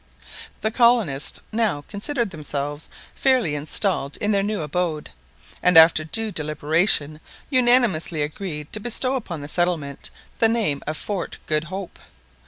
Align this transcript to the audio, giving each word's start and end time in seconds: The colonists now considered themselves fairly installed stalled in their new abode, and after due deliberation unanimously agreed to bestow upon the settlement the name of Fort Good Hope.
The 0.61 0.71
colonists 0.71 1.39
now 1.51 1.83
considered 1.87 2.31
themselves 2.31 2.89
fairly 3.13 3.53
installed 3.53 4.13
stalled 4.15 4.17
in 4.17 4.31
their 4.31 4.41
new 4.41 4.61
abode, 4.61 5.11
and 5.61 5.77
after 5.77 6.03
due 6.03 6.31
deliberation 6.31 7.19
unanimously 7.51 8.23
agreed 8.23 8.73
to 8.73 8.79
bestow 8.79 9.13
upon 9.13 9.41
the 9.41 9.47
settlement 9.47 10.09
the 10.39 10.49
name 10.49 10.81
of 10.87 10.97
Fort 10.97 11.37
Good 11.45 11.65
Hope. 11.65 11.99